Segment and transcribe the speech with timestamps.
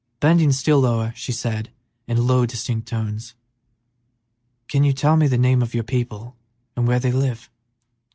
[0.19, 1.69] Bending still lower, she said,
[2.07, 3.35] in low, distinct tones:
[4.67, 6.35] "Can you tell me the name of your people,
[6.75, 7.51] and where they live?"